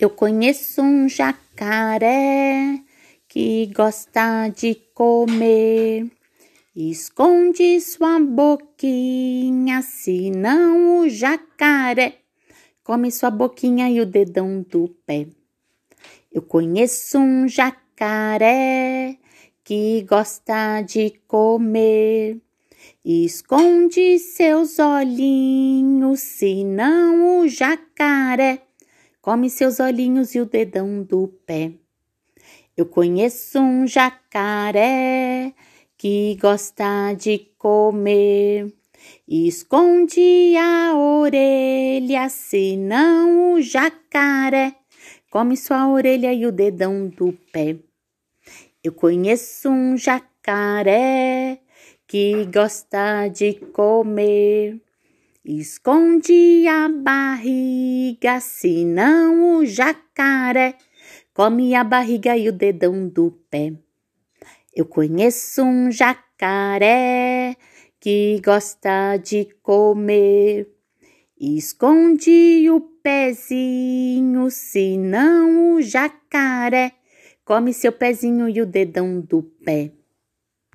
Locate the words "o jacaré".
11.00-12.18, 27.40-28.67, 43.54-44.74, 59.58-60.76, 75.74-76.92